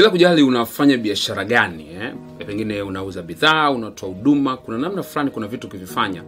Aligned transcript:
bila 0.00 0.10
kujali 0.10 0.42
unafanya 0.42 0.96
biashara 0.96 1.44
gani 1.44 1.86
eh? 1.94 2.14
pengine 2.46 2.82
unauza 2.82 3.22
bidhaa 3.22 3.70
unatoa 3.70 4.08
huduma 4.08 4.56
kuna 4.56 4.78
namna 4.78 5.02
fulani 5.02 5.30
kuna 5.30 5.46
vitu 5.46 5.66
ukivifanya 5.66 6.22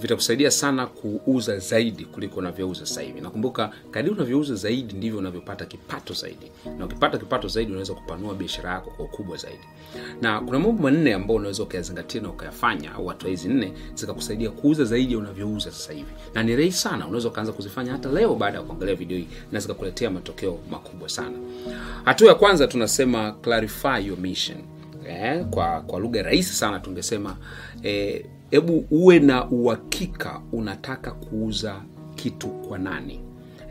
vitakusaidia 0.00 0.50
sana 0.50 0.86
kuuza 0.86 1.58
zaidi 1.58 2.04
kuliko 2.04 2.36
unavyouza 2.40 2.86
sasa 2.86 3.00
hivi. 3.02 3.20
Nakumbuka 3.20 3.70
kadiri 3.90 4.14
unavyouza 4.14 4.54
zaidi 4.54 4.94
ndivyo 4.94 5.18
unavyopata 5.18 5.64
kipato 5.66 6.14
zaidi. 6.14 6.50
Na 6.78 6.84
ukipata 6.84 7.18
kipato 7.18 7.48
zaidi 7.48 7.70
unaweza 7.70 7.94
kupanua 7.94 8.34
biashara 8.34 8.70
yako 8.70 8.90
kwa 8.90 9.04
ukubwa 9.04 9.36
zaidi. 9.36 9.64
Na 10.22 10.40
kuna 10.40 10.58
mambo 10.58 10.82
manne 10.82 11.14
ambayo 11.14 11.38
unaweza 11.38 11.62
ukayazingatia 11.62 12.20
na 12.20 12.28
ukayafanya 12.30 12.92
au 12.94 13.06
hatua 13.06 13.30
hizi 13.30 13.48
nne 13.48 13.72
zikakusaidia 13.94 14.50
kuuza 14.50 14.84
zaidi 14.84 15.12
ya 15.12 15.18
unavyouza 15.18 15.70
hivi. 15.92 16.10
Na 16.34 16.42
ni 16.42 16.56
rahisi 16.56 16.78
sana 16.78 17.06
unaweza 17.06 17.28
ukaanza 17.28 17.52
kuzifanya 17.52 17.92
hata 17.92 18.08
leo 18.12 18.34
baada 18.34 18.58
ya 18.58 18.64
kuangalia 18.64 18.94
video 18.94 19.18
hii 19.18 19.28
na 19.52 19.60
zikakuletea 19.60 20.10
matokeo 20.10 20.58
makubwa 20.70 21.08
sana. 21.08 21.38
Hatua 22.04 22.28
ya 22.28 22.34
kwanza 22.34 22.66
tunasema 22.66 23.32
clarify 23.32 24.06
your 24.06 24.18
mission. 24.18 24.58
Eh, 25.08 25.44
kwa 25.50 25.80
kwa 25.80 26.00
lugha 26.00 26.22
rahisi 26.22 26.54
sana 26.54 26.80
tungesema 26.80 27.36
hebu 28.50 28.84
uwe 28.90 29.18
na 29.18 29.50
uhakika 29.50 30.42
unataka 30.52 31.10
kuuza 31.10 31.82
kitu 32.14 32.48
kwa 32.48 32.78
nani 32.78 33.20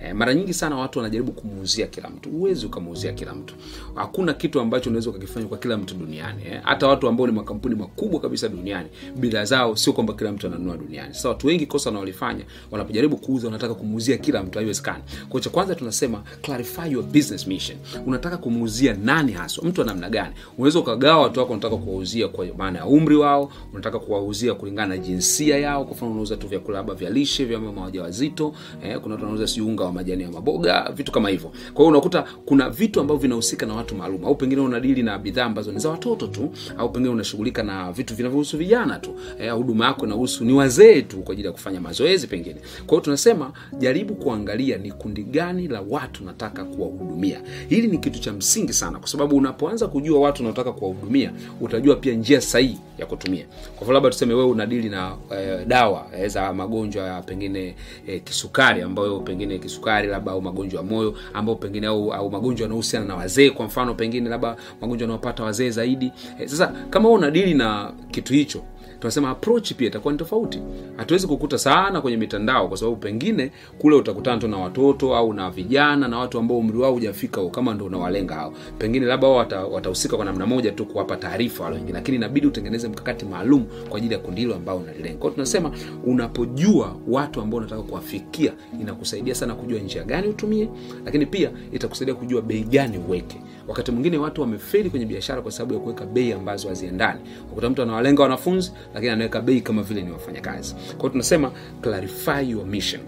E, 0.04 0.14
mara 0.14 0.34
nyingi 0.34 0.54
sana 0.54 0.76
watu 0.76 1.00
wanajaribu 1.00 1.32
kumuuzia 1.32 1.88
kila 1.88 2.10
mtu. 2.10 2.30
Huwezi 2.30 2.66
ukamuuzia 2.66 3.14
kila 3.14 3.34
mtu. 3.36 3.56
Hakuna 3.96 4.34
kitu 4.34 4.60
ambacho 4.60 4.90
unaweza 4.90 5.10
ukakifanya 5.10 5.46
kwa 5.48 5.58
kila 5.58 5.78
mtu 5.78 5.96
duniani 5.96 6.42
eh. 6.52 6.62
hata 6.64 6.88
watu 6.88 7.08
ambao 7.08 7.28
ni 7.28 7.34
makampuni 7.34 7.76
makubwa 7.76 8.20
kabisa 8.20 8.50
duniani 8.50 8.90
bidhaa 9.16 9.46
zao 9.46 9.76
sio 9.76 9.94
kwamba 9.94 10.14
kila 10.14 10.32
mtu 10.32 10.48
ananunua 10.48 10.78
duniani. 10.78 11.14
Sasa 11.14 11.30
watu 11.30 11.48
wengi 11.48 11.66
kosa 11.66 11.90
wanaolifanya 11.90 12.46
wanapojaribu 12.72 13.18
kuuza 13.18 13.48
wanataka 13.48 13.74
kumuuzia 13.74 14.18
kila 14.18 14.44
mtu 14.44 14.58
haiwezekani. 14.60 15.04
Kwa 15.30 15.42
cha 15.42 15.50
kwanza 15.50 15.76
tunasema 15.76 16.24
clarify 16.42 16.92
your 16.92 17.04
business 17.04 17.48
mission. 17.48 17.78
Unataka 18.06 18.38
kumuuzia 18.38 18.94
nani 19.04 19.32
haswa? 19.32 19.64
Mtu 19.66 19.82
wa 19.82 19.88
namna 19.88 20.10
gani? 20.10 20.34
Unaweza 20.58 20.80
ukagawa 20.80 21.22
watu 21.24 21.40
wako 21.40 21.54
unataka 21.54 21.78
kuwauzia 21.78 22.28
kwa 22.28 22.46
maana 22.58 22.80
ya 22.80 22.86
umri 22.86 23.16
wao 23.16 23.52
unataka 23.74 24.00
kuwauzia 24.00 24.54
kulingana 24.54 24.88
na 24.88 24.98
jinsia 24.98 25.58
yao. 25.58 25.86
Kwa 25.86 25.94
mfano 25.96 26.12
unauza 26.12 26.38
tu 26.38 26.48
vyakula 26.48 26.84
vya 26.84 27.10
lishe 27.10 27.46
vya 27.46 27.60
mama 27.60 27.82
wajawazito 27.82 28.54
eh, 28.84 29.00
kuna 29.00 29.16
watu 29.16 29.26
wanauza 29.26 29.48
si 29.48 29.62
wa 29.86 29.94
majani 29.94 30.24
ya 30.24 30.32
maboga 30.32 30.92
vitu 30.96 31.12
kama 31.12 31.30
hivyo. 31.30 31.50
Kwa 31.50 31.76
hiyo 31.78 31.88
unakuta 31.88 32.26
kuna 32.46 32.70
vitu 32.70 33.00
ambavyo 33.02 33.22
vinahusika 33.22 33.66
na 33.66 33.74
watu 33.74 33.96
maalum 33.96 34.26
au 34.26 34.36
pengine 34.36 34.62
unadili 34.62 35.04
na 35.04 35.18
bidhaa 35.20 35.46
ambazo 35.46 35.72
ni 35.72 35.80
za 35.80 35.90
watoto 35.90 36.28
tu 36.28 36.52
au 36.78 36.90
pengine 36.90 37.14
unashughulika 37.14 37.64
na 37.64 37.92
vitu 37.92 38.16
vinavyohusu 38.16 38.58
vijana 38.58 39.00
tu. 39.00 39.16
Eh, 39.40 39.54
huduma 39.54 39.86
yako 39.86 40.06
inahusu 40.06 40.46
ni 40.46 40.54
wazee 40.54 41.02
tu 41.02 41.18
kwa 41.18 41.34
ajili 41.34 41.48
ya 41.48 41.52
kufanya 41.54 41.82
mazoezi 41.82 42.28
pengine. 42.28 42.56
Kwa 42.78 42.90
hiyo 42.90 43.02
tunasema 43.02 43.52
jaribu 43.80 44.16
kuangalia 44.16 44.78
ni 44.78 44.92
kundi 44.92 45.24
gani 45.24 45.68
la 45.68 45.82
watu 45.90 46.24
nataka 46.24 46.64
kuwahudumia. 46.64 47.42
Hili 47.70 47.88
ni 47.88 47.98
kitu 47.98 48.20
cha 48.20 48.34
msingi 48.34 48.74
sana 48.74 49.00
kwa 49.00 49.08
sababu 49.08 49.36
unapoanza 49.38 49.88
kujua 49.88 50.20
watu 50.20 50.42
unaotaka 50.44 50.72
kuwahudumia 50.72 51.32
utajua 51.62 51.96
pia 51.96 52.14
njia 52.14 52.42
sahihi 52.42 52.80
ya 52.98 53.06
kutumia. 53.06 53.46
Kwa 53.46 53.80
hivyo 53.80 53.94
labda 53.94 54.10
tuseme 54.10 54.34
wewe 54.34 54.48
unadili 54.50 54.90
na 54.90 55.16
eh, 55.32 55.66
dawa 55.68 56.08
eh, 56.18 56.30
za 56.30 56.54
magonjwa 56.54 57.04
ya 57.08 57.22
pengine 57.22 57.76
eh, 58.08 58.22
kisukari 58.24 58.82
ambayo 58.82 59.20
pengine 59.20 59.60
kisukari 59.60 59.75
labda 60.08 60.32
au 60.32 60.42
magonjwa 60.42 60.82
ya 60.82 60.88
moyo 60.88 61.14
ambao 61.34 61.56
pengine 61.56 61.88
au, 61.88 62.14
au 62.14 62.32
magonjwa 62.32 62.64
yanayohusiana 62.64 63.06
na 63.06 63.16
wazee 63.16 63.50
kwa 63.50 63.66
mfano 63.66 63.94
pengine 63.94 64.30
labda 64.30 64.56
magonjwa 64.82 65.06
yanayopata 65.06 65.44
wazee 65.44 65.70
zaidi. 65.70 66.12
Eh, 66.40 66.48
sasa 66.48 66.68
kama 66.90 67.08
wewe 67.10 67.20
unadili 67.20 67.54
na 67.54 67.94
kitu 68.12 68.34
hicho 68.34 68.62
tunasema 69.00 69.30
approach 69.30 69.74
pia 69.74 69.88
itakuwa 69.88 70.12
ni 70.14 70.18
tofauti. 70.20 70.60
Hatuwezi 70.98 71.28
kukuta 71.28 71.58
sana 71.58 72.02
kwenye 72.02 72.18
mitandao 72.18 72.68
kwa 72.68 72.78
sababu 72.78 72.98
pengine 72.98 73.52
kule 73.80 73.96
utakutana 73.96 74.38
tu 74.38 74.48
na 74.48 74.58
watoto 74.58 75.16
au 75.16 75.34
na 75.34 75.50
vijana 75.52 76.08
na 76.08 76.20
watu 76.20 76.40
ambao 76.40 76.58
umri 76.58 76.78
wao 76.78 76.94
hujafika 76.94 77.50
kama 77.50 77.74
ndo 77.74 77.86
unawalenga 77.86 78.36
hao. 78.36 78.54
Pengine 78.78 79.06
labda 79.06 79.28
wao 79.28 79.38
watahusika 79.72 80.14
wata 80.16 80.24
kwa 80.24 80.26
namna 80.26 80.46
moja 80.46 80.72
tu 80.72 80.86
kuwapa 80.86 81.16
taarifa 81.16 81.64
wale 81.64 81.76
wengine 81.76 81.94
lakini 81.94 82.18
inabidi 82.18 82.48
utengeneze 82.48 82.88
mkakati 82.88 83.26
maalum 83.26 83.66
kwa 83.90 83.98
ajili 83.98 84.14
ya 84.14 84.20
kundi 84.20 84.42
hilo 84.42 84.56
ambao 84.56 84.78
unalilenga. 84.78 85.18
Kwao 85.18 85.32
tunasema 85.34 85.72
unapojua 86.04 86.96
watu 87.08 87.42
ambao 87.42 87.58
unataka 87.58 87.82
kuwafikia 87.82 88.54
inakusaidia 88.82 89.36
sana 89.36 89.56
kujua 89.56 89.80
njia 89.80 90.04
gani 90.04 90.28
utumie 90.28 90.70
lakini 91.06 91.26
pia 91.26 91.52
itakusaidia 91.72 92.16
kujua 92.16 92.42
bei 92.42 92.64
gani 92.64 92.98
uweke 92.98 93.38
wakati 93.68 93.92
mwingine 93.92 94.18
watu 94.18 94.42
wamefeli 94.42 94.90
kwenye 94.90 95.06
biashara 95.06 95.42
kwa 95.42 95.52
sababu 95.52 95.74
ya 95.74 95.80
kuweka 95.80 96.06
bei 96.06 96.34
ambazo 96.34 96.68
haziendani. 96.70 97.20
Wakuta 97.50 97.70
mtu 97.70 97.82
anawalenga 97.82 98.24
wanafunzi 98.24 98.72
lakini 98.94 99.12
anaweka 99.12 99.42
bei 99.42 99.62
kama 99.62 99.84
vile 99.84 100.02
ni 100.02 100.12
wafanyakazi. 100.12 100.76
Kwao 100.98 101.10
tunasema 101.10 101.52
clarify 101.82 102.50
your 102.52 102.66
mission. 102.66 103.02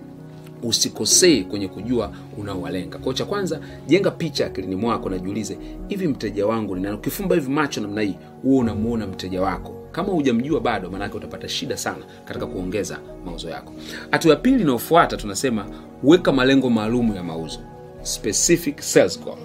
Usikosee 0.63 1.43
kwenye 1.43 1.67
kujua 1.67 2.11
unaowalenga. 2.37 2.97
Kwao 2.97 3.13
cha 3.13 3.25
kwanza 3.25 3.59
jenga 3.87 4.11
picha 4.11 4.45
akilini 4.45 4.75
mwako 4.75 5.09
najiulize 5.09 5.57
hivi 5.87 6.07
mteja 6.07 6.47
wangu 6.47 6.75
ni 6.75 6.89
ukifumba 6.89 7.35
hivi 7.35 7.49
macho 7.51 7.81
namna 7.81 8.01
hii 8.01 8.15
huo 8.43 8.59
unamuona 8.59 9.07
mteja 9.07 9.41
wako. 9.41 9.73
Kama 9.91 10.09
hujamjua 10.13 10.59
bado 10.59 10.89
maanake 10.89 11.17
utapata 11.17 11.49
shida 11.49 11.77
sana 11.77 12.05
katika 12.25 12.45
kuongeza 12.45 12.99
mauzo 13.25 13.49
yako. 13.49 13.73
Hatua 14.11 14.31
ya 14.31 14.37
pili 14.37 14.61
inayofuata 14.61 15.17
tunasema 15.17 15.65
weka 16.03 16.31
malengo 16.31 16.69
maalum 16.69 17.15
ya 17.15 17.23
mauzo. 17.23 17.59
Specific 18.01 18.79
sales 18.81 19.19
goal 19.23 19.37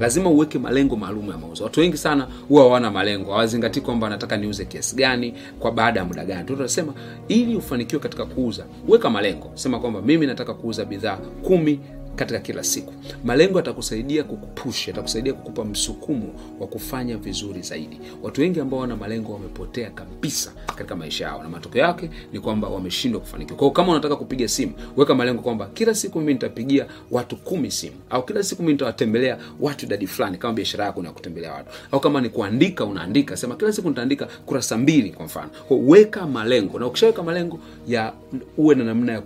lazima 0.00 0.30
uweke 0.30 0.58
malengo 0.58 0.96
maalum 0.96 1.30
ya 1.30 1.38
mauzo. 1.38 1.64
Watu 1.64 1.80
wengi 1.80 1.96
sana 1.96 2.28
huwa 2.48 2.62
hawana 2.62 2.90
malengo 2.90 3.32
hawazingatii 3.32 3.80
kwamba 3.80 4.08
nataka 4.08 4.36
niuze 4.36 4.64
kiasi 4.64 4.96
gani 4.96 5.34
kwa 5.58 5.72
baada 5.72 6.00
ya 6.00 6.06
muda 6.06 6.24
gani. 6.24 6.44
Tunasema 6.44 6.92
ili 7.28 7.56
ufanikiwe 7.56 8.00
katika 8.02 8.24
kuuza 8.26 8.64
weka 8.88 9.10
malengo. 9.10 9.50
Sema 9.54 9.80
kwamba 9.80 10.02
mimi 10.02 10.26
nataka 10.26 10.54
kuuza 10.54 10.84
bidhaa 10.84 11.16
kumi 11.42 11.80
katika 12.16 12.40
kila 12.40 12.64
siku. 12.64 12.92
Malengo 13.24 13.58
yatakusaidia 13.58 14.24
kukupush 14.24 14.88
yatakusaidia 14.88 15.32
kukupa 15.32 15.64
msukumo 15.64 16.34
wa 16.60 16.66
kufanya 16.66 17.16
vizuri 17.16 17.62
zaidi. 17.62 18.00
Watu 18.22 18.40
wengi 18.40 18.60
ambao 18.60 18.80
wana 18.80 18.96
malengo 18.96 19.32
wamepotea 19.32 19.90
kabisa 19.90 20.52
katika 20.66 20.96
maisha 20.96 21.24
yao 21.24 21.42
na 21.42 21.48
matokeo 21.48 21.82
yake 21.82 22.10
ni 22.32 22.40
kwamba 22.40 22.68
wameshindwa 22.68 23.20
kufanikiwa. 23.20 23.58
Kwao 23.58 23.70
kama 23.70 23.92
unataka 23.92 24.16
kupiga 24.16 24.48
simu 24.48 24.72
weka 24.96 25.14
malengo 25.14 25.42
kwamba 25.42 25.66
kila 25.74 25.94
siku 25.94 26.18
mimi 26.20 26.32
nitapigia 26.32 26.86
watu 27.10 27.36
kumi 27.36 27.70
simu 27.70 27.96
au 28.10 28.24
kila 28.24 28.42
siku 28.42 28.62
mimi 28.62 28.72
nitawatembelea 28.72 29.38
watu 29.60 29.86
idadi 29.86 30.06
fulani 30.06 30.38
kama 30.38 30.54
biashara 30.54 30.84
yako 30.84 31.02
ni 31.02 31.08
kutembelea 31.10 31.52
watu. 31.52 31.70
Au 31.92 32.00
kama 32.00 32.20
ni 32.20 32.28
kuandika 32.28 32.84
unaandika. 32.84 33.36
Sema 33.36 33.56
kila 33.56 33.72
siku 33.72 33.88
nitaandika 33.88 34.26
kurasa 34.46 34.78
mbili 34.78 35.10
kwa 35.10 35.26
mfano. 35.26 35.50
Kwa 35.68 35.76
weka 35.76 36.26
malengo 36.26 36.78
na 36.78 36.86
ukishaweka 36.86 37.22
malengo 37.22 37.58
ya 37.88 38.12
uwe 38.56 38.74
na 38.74 38.84
namna 38.84 39.12
ya 39.12 39.20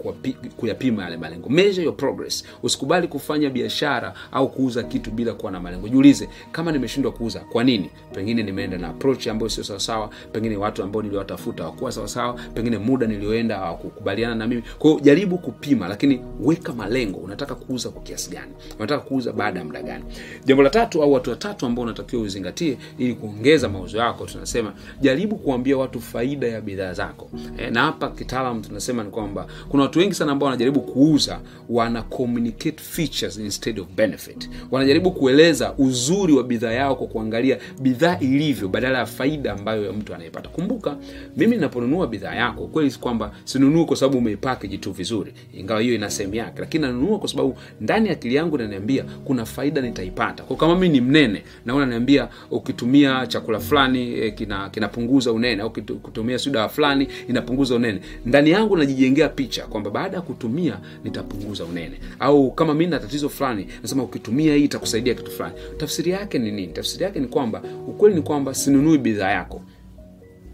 kuyapima 0.56 1.02
yale 1.04 1.16
malengo. 1.16 1.48
Measure 1.48 1.84
your 1.84 1.96
progress 1.96 2.44
usikubali 2.78 3.08
kufanya 3.08 3.50
biashara 3.50 4.14
au 4.32 4.48
kuuza 4.48 4.82
kitu 4.82 5.10
bila 5.10 5.32
kuwa 5.34 5.52
na 5.52 5.60
malengo. 5.60 5.88
Jiulize 5.88 6.28
kama 6.52 6.72
nimeshindwa 6.72 7.12
kuuza 7.12 7.40
kwa 7.40 7.64
nini? 7.64 7.90
Pengine 8.14 8.42
nimeenda 8.42 8.78
na 8.78 8.88
approach 8.88 9.26
ambayo 9.26 9.48
sio 9.48 9.64
sawasawa 9.64 10.10
pengine 10.32 10.56
watu 10.56 10.82
ambao 10.82 11.02
niliwatafuta 11.02 11.62
hawakuwa 11.62 11.92
sawasawa 11.92 12.32
pengine 12.54 12.78
muda 12.78 13.06
nilioenda 13.06 13.56
hawakukubaliana 13.56 14.34
na 14.34 14.46
mimi. 14.46 14.62
Kwao 14.78 15.00
jaribu 15.00 15.38
kupima 15.38 15.88
lakini 15.88 16.20
weka 16.40 16.72
malengo 16.72 17.18
unataka 17.18 17.54
kuuza 17.54 17.88
kwa 17.90 18.02
kiasi 18.02 18.30
gani? 18.30 18.52
Unataka 18.78 19.04
kuuza 19.04 19.32
baada 19.32 19.58
ya 19.58 19.64
muda 19.64 19.82
gani? 19.82 20.04
Jambo 20.44 20.62
la 20.62 20.70
tatu 20.70 21.02
au 21.02 21.12
watu 21.12 21.30
watatu 21.30 21.66
ambao 21.66 21.84
unatakiwa 21.84 22.22
uzingatie 22.22 22.78
ili 22.98 23.14
kuongeza 23.14 23.68
mauzo 23.68 23.98
yako 23.98 24.26
tunasema 24.26 24.72
jaribu 25.00 25.36
kuambia 25.36 25.76
watu 25.78 26.00
faida 26.00 26.46
ya 26.48 26.60
bidhaa 26.60 26.92
zako. 26.92 27.30
E, 27.58 27.70
na 27.70 27.82
hapa 27.82 28.10
kitaalam 28.10 28.62
tunasema 28.62 29.04
ni 29.04 29.10
kwamba 29.10 29.46
kuna 29.68 29.82
watu 29.82 29.98
wengi 29.98 30.14
sana 30.14 30.32
ambao 30.32 30.46
wanajaribu 30.46 30.80
kuuza 30.80 31.40
wana 31.68 32.02
communicate 32.02 32.67
features 32.76 33.36
instead 33.38 33.80
of 33.80 33.86
benefit. 33.96 34.50
Wanajaribu 34.70 35.10
kueleza 35.10 35.74
uzuri 35.78 36.32
wa 36.32 36.42
bidhaa 36.44 36.72
yao 36.72 36.96
kwa 36.96 37.06
kuangalia 37.06 37.58
bidhaa 37.80 38.18
ilivyo 38.20 38.68
badala 38.68 38.98
ya 38.98 39.06
faida 39.06 39.52
ambayo 39.52 39.92
mtu 39.92 40.14
anayepata. 40.14 40.48
Kumbuka 40.48 40.96
mimi 41.36 41.56
naponunua 41.56 42.06
bidhaa 42.06 42.34
yako 42.34 42.66
kweli 42.66 42.90
kwamba 42.90 43.32
sinunui 43.44 43.84
kwa 43.84 43.96
sababu 43.96 44.18
umeipakeji 44.18 44.78
tu 44.78 44.92
vizuri. 44.92 45.32
Ingawa 45.54 45.80
hiyo 45.80 45.94
ina 45.94 46.10
sehemu 46.10 46.34
yake 46.34 46.60
lakini 46.60 46.82
nanunua 46.82 47.18
kwa 47.18 47.28
sababu 47.28 47.56
ndani 47.80 48.06
ya 48.06 48.12
akili 48.12 48.34
yangu 48.34 48.58
naniambia 48.58 49.04
kuna 49.24 49.44
faida 49.44 49.80
nitaipata. 49.80 50.42
Kama 50.42 50.76
mi 50.76 50.88
ni 50.88 51.00
mnene 51.00 51.42
na 51.66 51.74
unaniambia 51.74 52.28
ukitumia 52.50 53.26
chakula 53.26 53.60
fulani 53.60 54.12
eh, 54.18 54.34
kina 54.34 54.70
kinapunguza 54.70 55.32
unene 55.32 55.62
au 55.62 55.70
kutumia 56.02 56.38
si 56.38 56.50
fulani 56.70 57.08
inapunguza 57.28 57.74
unene. 57.74 58.00
Ndani 58.26 58.50
yangu 58.50 58.76
najijengea 58.76 59.28
picha 59.28 59.66
kwamba 59.66 59.90
baada 59.90 60.16
ya 60.16 60.22
kutumia 60.22 60.78
nitapunguza 61.04 61.64
unene. 61.64 62.00
Au 62.18 62.50
kama 62.58 62.74
mi 62.74 62.86
na 62.86 62.98
tatizo 62.98 63.28
fulani 63.28 63.66
nasema 63.82 64.02
ukitumia 64.02 64.54
hii 64.54 64.64
itakusaidia 64.64 65.14
kitu 65.14 65.30
fulani. 65.30 65.54
Tafsiri 65.76 66.10
yake 66.10 66.38
ni 66.38 66.52
nini? 66.52 66.72
Tafsiri 66.72 67.04
yake 67.04 67.20
ni 67.20 67.26
kwamba 67.26 67.62
ukweli 67.88 68.14
ni 68.16 68.22
kwamba 68.22 68.54
sinunui 68.54 68.98
bidhaa 68.98 69.30
yako. 69.30 69.62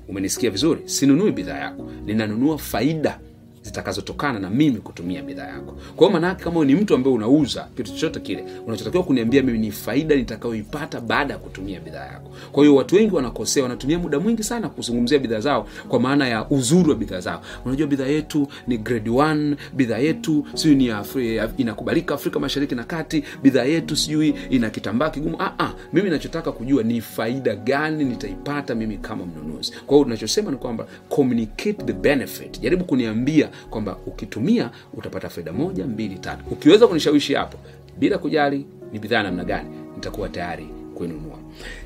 Umenisikia 0.09 0.51
vizuri? 0.51 0.81
Sinunui 0.85 1.33
bidhaa 1.33 1.59
yako. 1.59 1.91
Ninanunua 2.07 2.59
faida 2.59 3.21
zitakazotokana 3.65 4.39
na 4.39 4.51
mimi 4.51 4.77
kutumia 4.79 5.23
bidhaa 5.23 5.47
yako. 5.47 5.73
Kwa 5.97 6.07
hiyo 6.07 6.11
maanaake 6.21 6.45
kama 6.45 6.65
ni 6.65 6.75
mtu 6.75 6.95
ambaye 6.95 7.17
unauza 7.17 7.69
kitu 7.77 7.93
chochote 7.93 8.21
kile 8.21 8.45
unachotakiwa 8.67 9.03
kuniambia 9.05 9.43
mimi 9.43 9.59
ni 9.59 9.71
faida 9.73 10.17
nitakayoipata 10.17 11.01
baada 11.01 11.33
ya 11.33 11.39
kutumia 11.39 11.81
bidhaa 11.81 12.05
yako. 12.07 12.31
Kwa 12.53 12.63
hiyo 12.65 12.77
watu 12.77 12.95
wengi 12.97 13.15
wanakosea 13.15 13.63
wanatumia 13.63 13.99
muda 13.99 14.21
mwingi 14.21 14.43
sana 14.43 14.69
kuzungumzia 14.69 15.19
bidhaa 15.19 15.41
zao 15.41 15.69
kwa 15.89 16.01
maana 16.01 16.29
ya 16.29 16.51
uzuri 16.51 16.89
wa 16.91 16.95
bidhaa 16.97 17.21
zao. 17.21 17.43
Unajua 17.65 17.87
bidhaa 17.87 18.07
yetu 18.07 18.49
ni 18.67 18.79
grade 18.79 19.11
one, 19.11 19.57
bidhaa 19.73 19.99
yetu 19.99 20.47
sijui 20.55 20.77
ni 20.77 20.91
Afri, 20.91 21.41
inakubalika 21.57 22.15
afrika 22.15 22.39
mashariki 22.41 22.75
na 22.75 22.85
kati 22.85 23.25
bidhaa 23.43 23.65
yetu 23.65 23.97
sijui 23.97 24.35
ina 24.51 24.71
kitambaa 24.71 25.11
kigumu. 25.11 25.37
Ah, 25.43 25.53
ah, 25.59 25.73
mimi 25.93 26.11
nachotaka 26.11 26.53
kujua 26.53 26.83
ni 26.83 27.01
faida 27.01 27.57
gani 27.57 28.05
nitaipata 28.05 28.75
mimi 28.75 28.97
kama 28.97 29.27
mnunuzi. 29.27 29.73
Kwa 29.87 29.97
hiyo 29.97 30.05
tunachosema 30.05 30.51
ni 30.51 30.57
kwamba 30.57 30.87
communicate 31.09 31.73
the 31.73 31.93
benefit. 31.93 32.61
Jaribu 32.61 32.85
kuniambia 32.85 33.49
kwamba 33.71 33.97
ukitumia 34.07 34.71
utapata 34.95 35.29
faida 35.29 35.53
moja 35.53 35.87
mbili 35.87 36.19
tatu. 36.19 36.45
Ukiweza 36.51 36.87
kunishawishi 36.87 37.35
hapo 37.35 37.59
bila 37.99 38.19
kujali 38.19 38.67
ni 38.93 38.99
bidhaa 38.99 39.23
namna 39.23 39.45
gani 39.45 39.69
nitakuwa 39.95 40.29
tayari 40.29 40.69
kuinunua. 40.95 41.39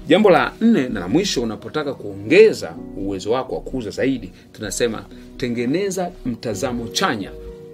Jambo 0.06 0.30
la 0.30 0.52
nne 0.60 0.88
na 0.88 1.00
la 1.00 1.08
mwisho 1.08 1.42
unapotaka 1.42 1.94
kuongeza 1.94 2.74
uwezo 2.96 3.30
wako 3.30 3.54
wa 3.54 3.60
kuuza 3.60 3.90
zaidi 3.90 4.32
tunasema 4.52 5.04
tengeneza 5.36 6.10
mtazamo 6.26 6.88
chanya 6.88 7.30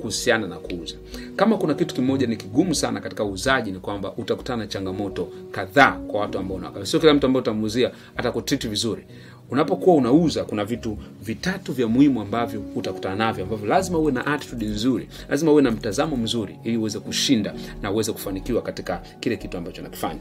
kuhusiana 0.08 0.46
na 0.46 0.56
kuuza. 0.56 0.94
Kama 1.36 1.56
kuna 1.58 1.74
kitu 1.74 1.94
kimoja 1.94 2.26
ni 2.26 2.36
kigumu 2.36 2.74
sana 2.74 3.00
katika 3.00 3.24
uuzaji 3.24 3.72
ni 3.72 3.78
kwamba 3.78 4.12
utakutana 4.12 4.56
na 4.62 4.66
changamoto 4.66 5.28
kadhaa 5.50 5.92
kwa 5.92 6.20
watu 6.20 6.38
ambao 6.38 6.56
unawaka 6.56 6.86
sio 6.86 7.00
kila 7.00 7.14
mtu 7.14 7.26
ambaye 7.26 7.40
utamuuzia 7.42 7.90
atakutriti 8.16 8.68
vizuri. 8.68 9.04
Unapokuwa 9.50 9.96
unauza 9.96 10.44
kuna 10.44 10.64
vitu 10.64 10.98
vitatu 11.22 11.72
vya 11.72 11.88
muhimu 11.88 12.20
ambavyo 12.20 12.62
utakutana 12.76 13.16
navyo 13.16 13.44
ambavyo 13.44 13.66
lazima 13.68 13.98
uwe 13.98 14.12
na 14.12 14.26
attitude 14.26 14.66
nzuri 14.66 15.08
lazima 15.28 15.52
uwe 15.52 15.62
na 15.62 15.70
mtazamo 15.70 16.16
mzuri 16.16 16.58
ili 16.64 16.76
uweze 16.76 16.98
kushinda 16.98 17.54
na 17.82 17.90
uweze 17.90 18.12
kufanikiwa 18.12 18.62
katika 18.62 19.02
kile 19.20 19.36
kitu 19.36 19.58
ambacho 19.58 19.82
nakifanya 19.82 20.20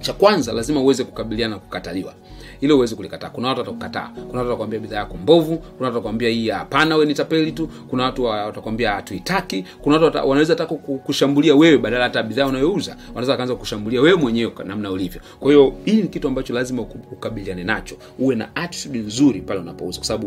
cha 0.00 0.12
kwanza 0.12 0.52
lazima 0.52 0.80
uweze 0.80 1.04
kukabiliana 1.04 1.54
na 1.54 1.60
kukataliwa 1.60 2.14
ili 2.60 2.72
uwezi 2.72 2.94
kulikataa. 2.96 3.30
Kuna 3.30 3.48
watu 3.48 3.60
watakukataa. 3.60 4.08
Kuna 4.14 4.24
watu 4.38 4.38
watakwambia 4.50 4.78
bidhaa 4.80 4.96
yako 4.96 5.16
mbovu. 5.16 5.56
Kuna 5.56 5.68
watu 5.86 5.96
watakwambia 5.96 6.28
hii 6.28 6.48
hapana 6.48 6.96
we 6.96 7.06
ni 7.06 7.14
tapeli 7.14 7.52
tu. 7.52 7.68
Kuna 7.88 8.04
watu 8.04 8.24
watakwambia 8.24 8.90
hatuitaki. 8.92 9.64
Kuna 9.82 9.98
watu 9.98 10.16
wanaweza 10.28 10.54
taka 10.54 10.74
kushambulia 10.74 11.54
wewe 11.54 11.78
badala 11.78 12.04
hata 12.04 12.22
bidhaa 12.22 12.46
unayouza. 12.46 12.96
Wanaweza 13.08 13.32
wakaanza 13.32 13.54
kushambulia 13.54 14.00
wewe 14.00 14.16
mwenyewe 14.18 14.52
namna 14.64 14.90
ulivyo. 14.90 15.20
Kwa 15.40 15.50
hiyo 15.52 15.72
hii 15.84 16.02
ni 16.02 16.08
kitu 16.08 16.28
ambacho 16.28 16.54
lazima 16.54 16.82
ukabiliane 16.82 17.64
nacho. 17.64 17.96
Uwe 18.18 18.34
na 18.34 18.56
attitude 18.56 18.98
nzuri 18.98 19.40
pale 19.40 19.60
unapouza 19.60 19.98
kwa 19.98 20.06
sababu 20.06 20.26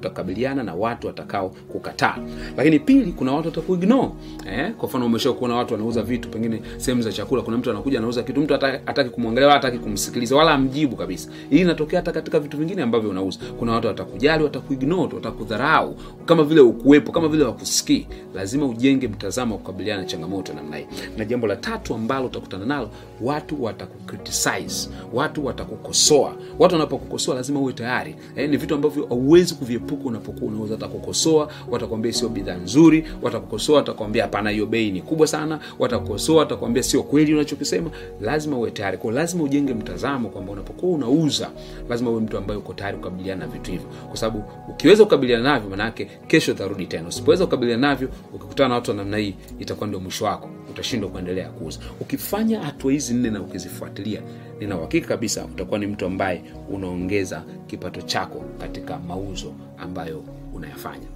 utakabiliana 0.00 0.62
na 0.62 0.74
watu 0.74 1.06
watakao 1.06 1.48
kukataa. 1.48 2.16
Lakini 2.56 2.78
pili 2.78 3.12
kuna 3.12 3.32
watu 3.32 3.48
watakuignore 3.48 4.08
eh? 4.52 4.72
kwa 4.72 4.88
mfano 4.88 5.06
umesha 5.06 5.32
kuona 5.32 5.54
watu 5.54 5.74
wanauza 5.74 6.02
vitu 6.02 6.28
pengine 6.28 6.62
sehemu 6.76 7.02
za 7.02 7.12
chakula. 7.12 7.42
Kuna 7.42 7.56
mtu 7.58 7.70
anakuja 7.70 7.98
anauza 7.98 8.22
kitu 8.22 8.40
mtu 8.40 8.54
hataki 8.86 9.10
kumwangalia 9.10 9.48
wala 9.48 9.60
hataki 9.60 9.78
kumsikiliza 9.78 10.36
wala 10.36 10.52
amjibu 10.52 10.96
kabisa. 10.96 11.30
Hii 11.50 11.60
inatokea 11.72 11.98
hata 12.00 12.12
katika 12.12 12.40
vitu 12.40 12.56
vingine 12.56 12.82
ambavyo 12.82 13.10
unauza. 13.10 13.38
Kuna 13.58 13.72
watu 13.72 13.86
watakujali 13.86 14.44
watakuignore 14.44 15.14
watakudharau. 15.14 15.94
Kama 16.24 16.44
vile 16.44 16.60
ukuwepo 16.60 17.12
kama 17.12 17.28
vile 17.28 17.44
wakusikii 17.44 18.06
lazima 18.34 18.66
ujenge 18.66 19.08
mtazamo 19.08 19.54
wa 19.54 19.58
kukabiliana 19.60 20.02
na 20.02 20.08
changamoto 20.08 20.52
namna 20.52 20.76
hii. 20.76 20.86
Na 21.18 21.24
jambo 21.24 21.46
la 21.46 21.56
tatu 21.56 21.94
ambalo 21.94 22.26
utakutana 22.26 22.66
nalo 22.66 22.90
watu 23.20 23.62
watakukritisize 23.64 24.88
watu 25.12 25.46
watakukosoa. 25.46 26.34
Watu 26.58 26.74
wanapokukosoa 26.74 27.34
lazima 27.34 27.60
uwe 27.60 27.72
tayari. 27.72 28.16
Eh, 28.36 28.50
ni 28.50 28.56
vitu 28.56 28.74
ambavyo 28.74 29.06
hauwezi 29.06 29.54
kuviepuka 29.54 30.04
unapokuwa 30.04 30.52
unauza 30.52 30.74
watakukosoa 30.74 31.48
watakwambia 31.70 32.12
sio 32.12 32.28
bidhaa 32.28 32.54
nzuri 32.54 33.04
watakukosoa 33.22 33.76
watakwambia 33.76 34.22
hapana 34.22 34.50
hiyo 34.50 34.66
bei 34.66 34.90
ni 34.90 35.02
kubwa 35.02 35.26
sana. 35.26 35.60
Watakukosoa 35.78 36.36
watakwambia 36.36 36.82
sio 36.82 37.02
kweli 37.02 37.34
unachokisema. 37.34 37.90
Lazima 38.20 38.56
uwe 38.56 38.70
tayari. 38.70 38.98
Kwao 38.98 39.12
lazima 39.12 39.44
ujenge 39.44 39.74
mtazamo 39.74 40.28
kwamba 40.28 40.52
unapokuwa 40.52 40.92
unauza 40.92 41.50
lazima 41.88 42.10
uwe 42.10 42.20
mtu 42.20 42.38
ambaye 42.38 42.58
uko 42.60 42.72
tayari 42.74 42.96
kukabiliana 42.96 43.46
na 43.46 43.52
vitu 43.52 43.70
hivyo. 43.70 43.86
Kwa 44.08 44.16
sababu 44.16 44.44
ukiweza 44.68 45.04
kukabiliana 45.04 45.52
navyo 45.52 45.70
manake 45.70 46.04
kesho 46.26 46.52
utarudi 46.52 46.86
tena. 46.86 47.08
Usipoweza 47.08 47.44
kukabiliana 47.44 47.88
navyo 47.88 48.08
ukikutana 48.34 48.68
na 48.68 48.74
watu 48.74 48.90
wa 48.90 48.96
namna 48.96 49.16
hii 49.16 49.34
itakuwa 49.58 49.86
ndio 49.86 50.00
mwisho 50.00 50.24
wako. 50.24 50.48
Utashindwa 50.70 51.10
kuendelea 51.10 51.48
kuuza. 51.48 51.80
Ukifanya 52.00 52.60
hatua 52.60 52.92
hizi 52.92 53.14
nne 53.14 53.30
na 53.30 53.42
ukizifuatilia 53.42 54.20
nina 54.60 54.78
uhakika 54.78 55.08
kabisa 55.08 55.44
utakuwa 55.44 55.78
ni 55.78 55.86
mtu 55.86 56.06
ambaye 56.06 56.42
unaongeza 56.70 57.42
kipato 57.66 58.02
chako 58.02 58.44
katika 58.58 58.98
mauzo 58.98 59.52
ambayo 59.78 60.24
unayafanya 60.54 61.06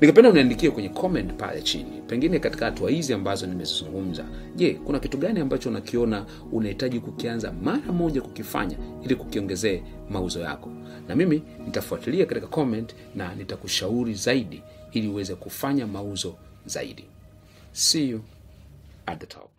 ningependa 0.00 0.30
uniandikie 0.30 0.70
kwenye 0.70 0.88
comment 0.88 1.32
pale 1.34 1.62
chini 1.62 2.02
pengine 2.06 2.38
katika 2.38 2.64
hatua 2.64 2.90
hizi 2.90 3.12
ambazo 3.14 3.46
nimezizungumza. 3.46 4.24
Je 4.56 4.74
kuna 4.74 4.98
kitu 5.00 5.18
gani 5.18 5.40
ambacho 5.40 5.68
unakiona 5.68 6.26
unahitaji 6.52 7.00
kukianza 7.00 7.52
mara 7.52 7.92
moja 7.92 8.20
kukifanya 8.22 8.76
ili 9.04 9.14
kukiongezee 9.14 9.82
mauzo 10.10 10.40
yako? 10.40 10.70
Na 11.08 11.16
mimi 11.16 11.42
nitafuatilia 11.66 12.26
katika 12.26 12.46
comment 12.46 12.94
na 13.14 13.34
nitakushauri 13.34 14.14
zaidi 14.14 14.62
ili 14.92 15.08
uweze 15.08 15.34
kufanya 15.34 15.86
mauzo 15.86 16.34
zaidi. 16.66 17.04
See 17.72 18.08
you 18.10 18.20
at 19.06 19.20
the 19.20 19.26
top 19.26 19.50